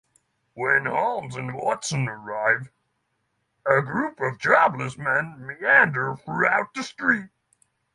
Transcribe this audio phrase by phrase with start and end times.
[0.55, 2.71] When Holmes and Watson arrive,
[3.67, 7.29] a group of jobless men meander throughout the street.